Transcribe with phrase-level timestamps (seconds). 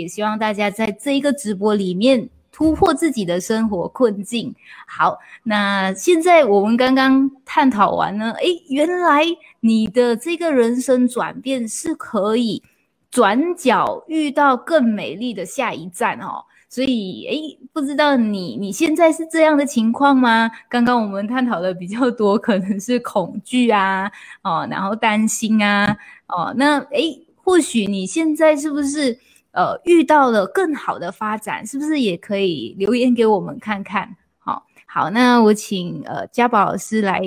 [0.00, 4.54] 也希望大家在这一个直播里面突破自己的生活困境。
[4.86, 9.24] 好，那现在我们刚刚探讨完呢，诶，原来
[9.60, 12.62] 你的这个人生转变是可以
[13.10, 16.44] 转角遇到更美丽的下一站哦。
[16.72, 20.48] 所以，诶，不知道你你现在是这样的情况吗？
[20.68, 24.08] 刚刚我们探讨的比较多，可能是恐惧啊，
[24.42, 25.96] 哦，然后担心啊，
[26.28, 29.18] 哦，那诶，或许你现在是不是
[29.52, 31.66] 呃遇到了更好的发展？
[31.66, 34.16] 是不是也可以留言给我们看看？
[34.38, 37.20] 好，好，那我请呃嘉宝老师来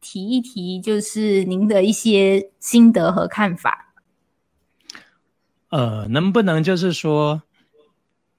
[0.00, 3.94] 提一提，就是您的一些心得和看法。
[5.70, 7.42] 呃，能不能就是说？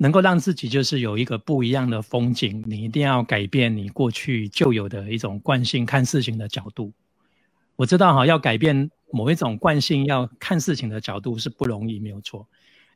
[0.00, 6.92] 能够让自己就是有一个不一样的风景，你一定要改变你过去旧有的一种惯性看事情的角度。
[7.74, 12.46] 我知道哈，要改变某一种惯性要看事情的角度是不容易，没有错。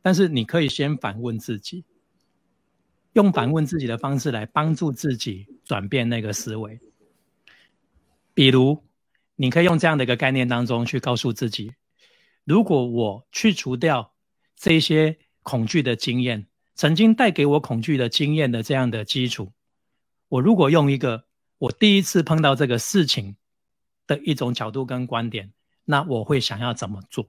[0.03, 1.85] 但是你可以先反问自己，
[3.15, 6.79] 用反问自己的方式来帮助自己转变那个思维。
[8.35, 8.83] 比如，
[9.37, 11.73] 你可以用这样的一个概念当中去告诉自己：
[12.45, 14.13] 如果我去除掉
[14.57, 16.47] 这些恐惧的经验。
[16.75, 19.53] 曾经带给我恐惧的经验的这样的基础，
[20.29, 21.27] 我如果用一个
[21.59, 23.37] 我第一次碰到这个事情
[24.07, 25.53] 的一种角度跟观点，
[25.85, 27.29] 那我会想要怎么做？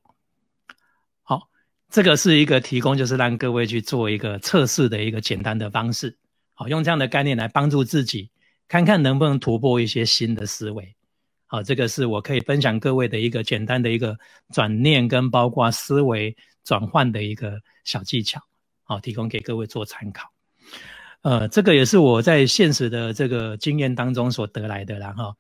[1.94, 6.18] 这个是一个提供，就是让各位去做一个测试的一个简单的方式。
[6.56, 8.32] 好，用这样的概念来帮助自己，
[8.68, 10.96] 看看能不能突破一些新的思维。
[11.46, 14.18] 好，这个是我可以分享各位的一个简单的一个
[14.52, 18.42] 转念跟包括思维转换的一个小技巧。
[18.86, 20.28] 好，提供给各位做参考。
[21.22, 25.14] 呃，这个也是我在现实的这个经验当中所得来的啦。
[25.16, 25.36] 哈，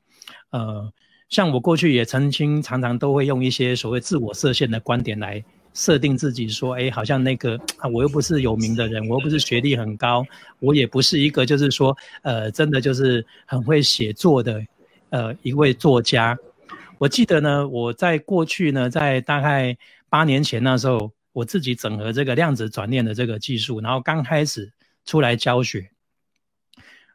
[0.51, 0.93] 呃，
[1.29, 10.25] 像我过去也曾经常常都会用一些所谓自我设限的观点来设定自己，说，哎，好像那个啊，我又不是有名的人，我又不是学历很高，
[10.59, 14.63] 我也不是一个就是说，呃，真的就是很会写作的，
[15.09, 16.37] 呃，一位作家。
[16.97, 19.77] 我记得呢，我在过去呢，在大概
[20.09, 21.11] 八年前那时候。
[21.33, 24.71] 我自己整合这个量子转念的这个技术，然后刚开始
[25.03, 25.89] 出来教学，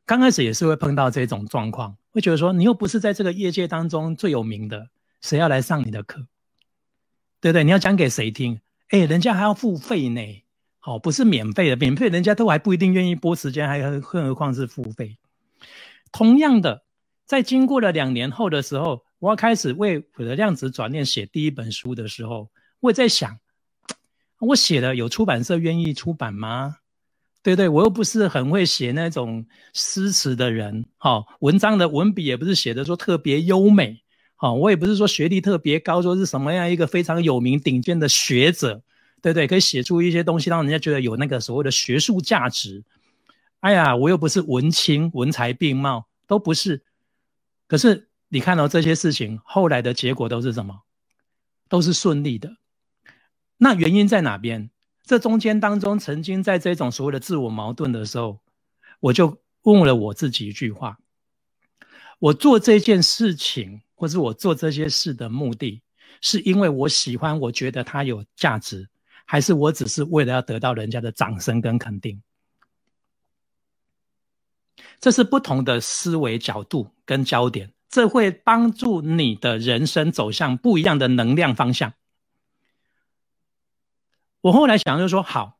[0.05, 4.89] 刚开始也是会碰到这种状况，会觉得说你又不是在这个业界当中最有名的，
[5.21, 6.27] 谁要来上你的课？
[7.41, 7.65] 对不对？
[7.65, 8.61] 你要讲给谁听？
[8.89, 10.21] 哎，人家还要付费呢，
[10.79, 15.19] 好，不是免费的，免费人家都还不一定愿意播时间，还更何况是付费。
[16.11, 16.85] 同样的，
[17.27, 22.51] 在经过了两年后的时候，我要开始为我的量子转念写第一本书的时候，
[22.81, 23.39] 我也在想。
[24.41, 26.77] 我写的有出版社愿意出版吗？
[27.43, 34.01] 对对，我又不是很会写那种诗词的人，哈，文章的文笔也不是写的说特别优美，
[34.41, 38.83] 哈，我也不是说学历特别高，说是什么样一个非常有名顶尖的学者，
[39.21, 42.85] 对不对，可以写出一些东西让人家觉得有那个所谓的学术价值。
[43.59, 46.85] 哎呀，我又不是文青，文才并茂都不是。
[47.67, 50.83] 可是你看到这些事情后来的结果都是什么？
[51.69, 52.57] 都是顺利的。
[53.57, 54.71] 那原因在哪边？
[55.05, 58.41] 这中间当中，曾经在这种所谓的自我矛盾的时候，
[59.01, 60.99] 我就问了我自己一句话：
[62.19, 65.83] 我做这件事情，或是我做这些事的目的，
[66.21, 68.89] 是因为我喜欢，我觉得它有价值，
[69.27, 72.23] 还是我只是为了要得到人家的掌声跟肯定？
[75.01, 81.93] 这是不同的思维角度跟焦点，这会帮助你的人生走向不一样的能量方向。
[84.41, 85.58] 我后来想，就说好，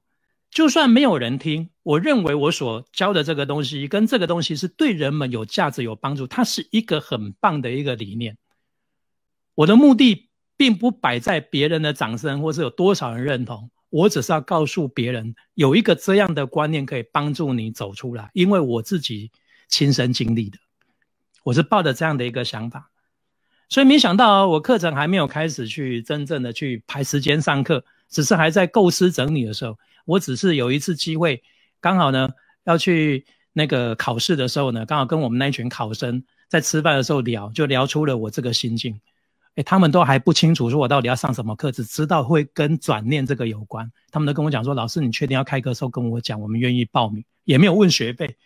[0.51, 8.37] 就算没有人听，我认为我所教的这个东西跟这个东西是对人们有价值、有帮助，它是一个很棒的一个理念。
[9.55, 19.31] 我的目的并不摆在别人的掌声，或是有多少人认同，我只是要告诉别人，有一个这样的观念可以帮助你走出来，因为我自己
[19.69, 20.59] 亲身经历的，
[21.45, 22.91] 我是抱着这样的一个想法，
[23.69, 27.85] 所以没想到我课程还没有开始去真正的去排时间上课。
[28.11, 31.43] 只是还在构思整理的时候，我只是有一次机会，
[31.83, 32.31] 刚好呢
[32.65, 38.99] 要去那个考试的时候呢，刚好跟我们那群考生在吃饭的时候聊，就聊出了我这个心境。
[39.57, 43.91] 哎，他们都还不清楚说我到底要上什么课，只知道会跟转念这个有关。
[44.11, 48.37] 他们都跟我讲说：“老师，你确定要开课时候跟我讲，我们愿意报名，也没有问学费。”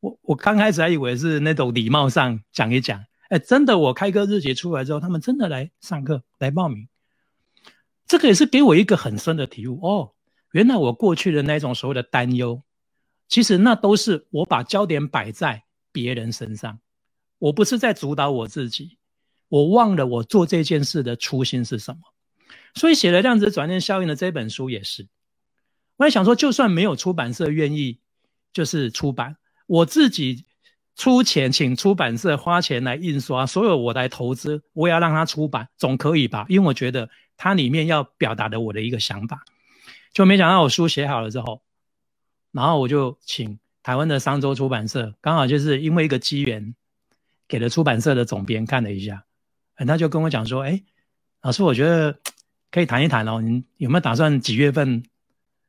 [0.00, 6.88] 我我刚开始还以为是那种礼貌上讲一讲，哎，真的我开课日期出来之后，他们真的来上课来报名。
[8.06, 10.12] 这个也是给我一个很深的体悟哦，
[10.56, 12.62] 原来我过去的那种所谓的担忧，
[13.28, 15.62] 其实那都是我把焦点摆在
[15.92, 16.78] 别人身上，
[17.38, 18.96] 我不是在主导我自己，
[19.50, 22.00] 我忘了我做这件事的初心是什么。
[22.74, 25.06] 所以写了量子转念效应的这本书也是，
[25.98, 28.00] 我在想说，就算没有出版社愿意，
[28.54, 29.36] 就是出版，
[29.66, 30.46] 我自己
[30.94, 36.46] 出钱请出版社花钱来印刷，所有我来投资，我也要让它出版，总可以吧？
[36.48, 39.44] 因为我觉得它里面要表达的我的一个想法，
[40.16, 41.60] 就没想到我书写好了之后，
[42.50, 46.74] 然后我就请台湾的商周出版社，刚好就是因为一个机缘，
[47.46, 49.26] 给了出版社的总编看了一下，
[49.76, 50.82] 他就跟我讲说：“哎，
[51.42, 52.18] 老师，我觉得
[52.70, 55.02] 可以谈一谈哦，你有没有打算几月份？”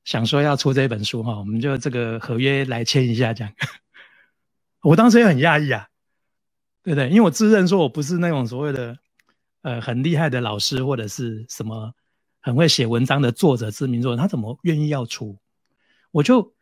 [0.06, 3.54] 想说要出这本书哈，我们就这个合约来签一下，这样。
[4.82, 5.90] 我当时也很讶异啊，
[6.84, 7.10] 对不对？
[7.10, 8.98] 因为我自认说我不是那种所谓的
[9.64, 11.94] 呃很厉害的老师，或者是什么
[12.48, 15.38] 很会写文章的作者、知名作者，他怎么愿意要出？
[16.12, 16.54] 我就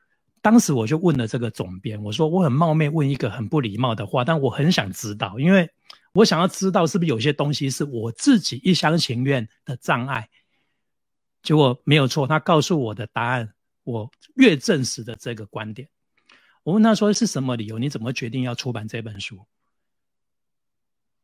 [0.41, 5.69] 当时我就问了这个总编，我说我很冒昧问一个很不礼貌的话，但我很想知道，因为
[6.11, 10.27] 我想要知道是不是有些东西是我自己一厢情愿的障碍。
[11.43, 13.53] 结果没有错，他告诉我的答案，
[13.83, 15.87] 我越证实的这个观点。
[16.63, 17.77] 我问他说是什么理由？
[17.77, 19.45] 你怎么决定要出版这本书？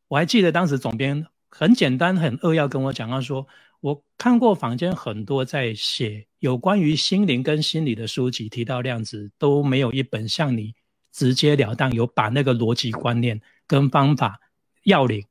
[0.06, 3.48] 我还记得当时总编很简单、很扼要跟我讲，他说
[3.82, 10.72] 我看过坊间很多在写有关于心灵跟心理的书籍，提到量子都没有一本像你
[11.12, 14.40] 直截了当，有把那个逻辑观念跟方法
[14.84, 15.22] 要领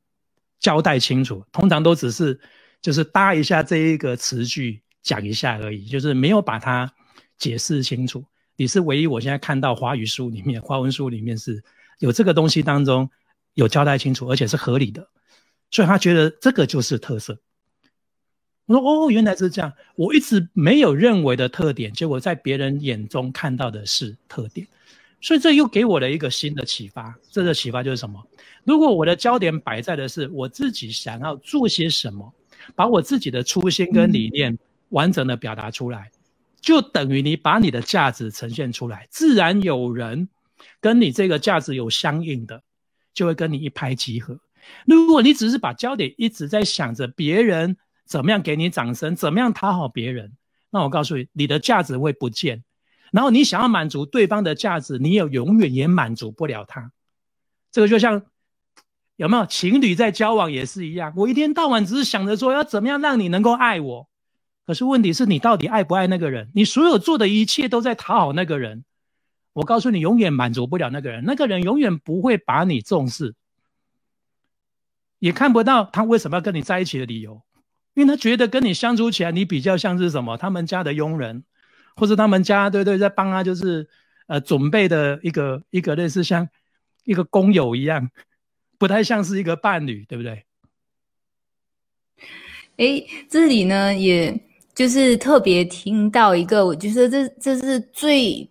[0.60, 2.40] 交代清楚，通常都只是。
[2.82, 6.92] 就是搭一下这一个词句讲一下而已，就是没有把它
[7.38, 8.24] 解释清楚。
[8.56, 11.62] 你是唯一我现在看到华语书里面、华文书里面是
[12.00, 13.08] 有这个东西当中
[13.54, 15.08] 有交代清楚，而且是合理的，
[15.70, 17.38] 所以他觉得这个就是特色。
[18.72, 24.66] 我说哦，原来是这样，我一直没有认为的特点，结果在别人眼中看到的是特点，
[25.20, 27.14] 所以这又给我了一个新的启发。
[27.30, 28.26] 这个启发就是什么？
[28.64, 32.32] 如果我的焦点摆在的是我自己想要做些什么。
[32.76, 34.56] 把我自己的初心跟理念
[34.90, 36.12] 完整的表达出来，
[36.60, 40.28] 就等于你把你的价值呈现出来，自然有人
[40.80, 42.62] 跟你这个价值有相应的，
[43.12, 44.38] 就会跟你一拍即合。
[44.86, 50.32] 如果你只是把焦点一直在想着别人怎么样给你掌声，怎么样讨好别人，
[50.70, 52.64] 那我告诉你，你的价值会不见。
[53.10, 56.92] 然后你想要满足对方的价值，你也永远也满足不了他。
[57.70, 58.24] 这个就像。
[59.16, 61.12] 有没有情侣在交往也是一样？
[61.14, 64.08] 我一天到晚只是想着说要怎么样让你能够爱我，
[64.66, 66.50] 可是问题是你到底爱不爱那个人？
[66.54, 68.84] 你所有做的一切都在讨好那个人。
[69.52, 73.34] 我告诉你，永远满足不了那个人，那个人永远不会把你重视，
[75.18, 77.42] 也看不到他为什么要跟你在一起的理由，
[77.94, 80.36] 因为他觉得跟你相处起来，你比较像是什么？
[80.36, 81.44] 他们家的佣人，
[81.96, 83.88] 或者他们家对对在帮他就是
[84.26, 86.48] 呃准备的一个一个类似像
[87.04, 88.10] 一个工友一样。
[88.78, 90.44] 不太像是一个伴侣，对不对？
[92.78, 94.36] 哎，这里呢，也
[94.74, 98.50] 就是特别听到一个，我觉得这这是最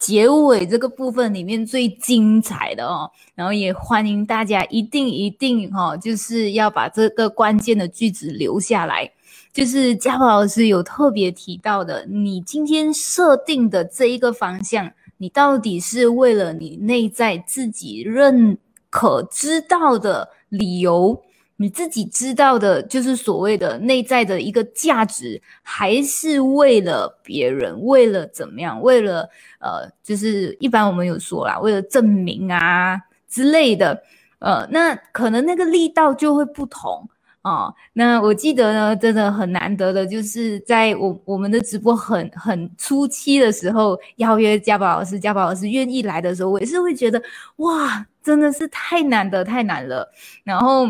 [0.00, 3.08] 结尾这个部分里面最精彩的哦。
[3.36, 9.08] 然后也欢迎大家一定一定哈，就是要把这个关键的句子留下来。
[9.52, 18.58] 就是嘉宝老师有特别提到的，你今天设定的这一个方向，你到底是为了你内在自己认。
[18.92, 21.22] 可知道的理由，
[21.60, 28.80] 你自己知道的，就是所谓的内在的一个价值，还是为了别人，为了怎么样？
[28.80, 29.28] 为了
[29.58, 32.98] 呃，就是一般我们有说啦，为了证明啊
[33.28, 34.02] 之类的，
[34.38, 37.06] 呃，那可能那个力道就会不同。
[37.42, 47.22] 哦，那我记得呢，真的很难得的，就是在我我们的直播很很初期的时候，邀约嘉宝老师，嘉宝老师愿意来的时候，我也是会觉得
[47.56, 50.10] 哇，真的是太难得太难了。
[50.42, 50.86] 然后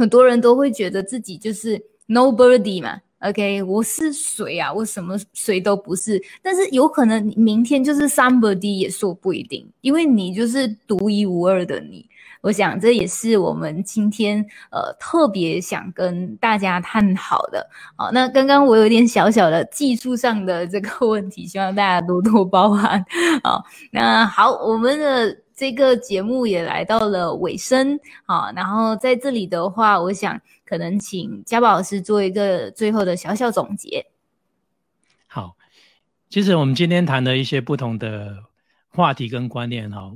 [0.00, 1.78] 很多人都会觉得自己就是
[2.08, 4.72] nobody 嘛，OK，我是谁啊？
[4.72, 6.18] 我什么谁都不是。
[6.40, 12.08] 但是有可能明天就是 somebody 也说不一定，因为你就是独一无二的你。
[12.40, 17.68] 我想这也是我们今天呃特别想跟大家探讨的。
[17.94, 23.04] 好，那刚刚我有点小小的技术上的这个问题，希望大家多多包涵。
[23.44, 28.00] 好，那好，我们的这个节目也来到了尾声。
[28.24, 34.06] 好，然后在这里的话，我想可能请嘉宝老师做一个最后的小小总结。
[35.26, 35.58] 好，
[36.30, 38.44] 其实我们今天谈的一些不同的
[38.88, 40.10] 话题跟观念，哈。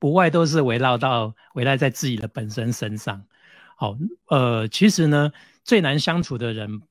[0.00, 3.24] 不外都是围绕到围绕在自己的本身身上，
[3.76, 3.96] 好，
[4.26, 5.30] 呃，其实呢，
[5.62, 6.82] 最难相处的人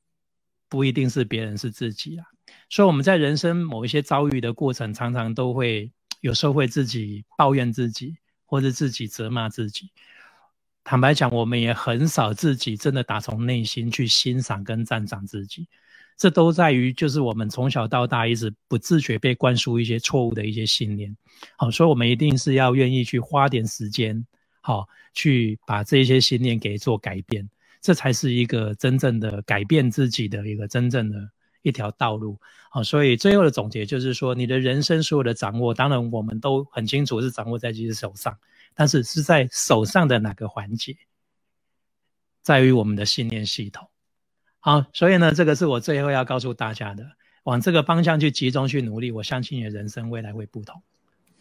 [0.70, 2.24] 不一定是别人，是自己啊。
[2.70, 9.92] 所以我们在人生某一些遭遇的过程，常常都会有时候会自己抱怨自己，或者自己责骂自己。
[10.84, 15.68] 坦白讲，我们也很少自己真的打从内心去欣赏跟赞赏自己。
[16.18, 21.16] 这都在于就是我们从小到大一直不自觉被灌输一些错误的一些信念。
[21.58, 24.24] 好，所以我们一定是要愿意去花点时间，
[24.62, 27.50] 好，去把这些信念给做改变，
[27.82, 31.18] 这才是一个真正的改变自己的一个真正的
[31.62, 32.40] 一条道路。
[32.70, 38.38] 好，所以最后的总结就是说，你的人生所有的掌握，当然我们都很清楚是掌握在自己手上，
[38.74, 40.96] 但是是在手上的哪个环节，
[42.42, 43.88] 在于我们的信念系统。
[44.60, 47.06] 好，所以呢，这个是我最后要告诉大家的，
[47.44, 50.82] 往这个方向去集中去努力，我相信你的人生未来会不同。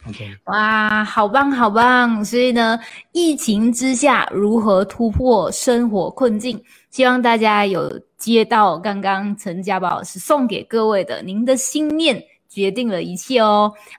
[0.08, 2.24] OK，哇，好棒好棒！
[2.24, 2.80] 所以呢，
[3.12, 6.58] 疫情之下如何突破生活困境？
[6.90, 13.72] 希望大家有接到刚刚陈家宝老师送给各位的，您的心念决定了一切哦。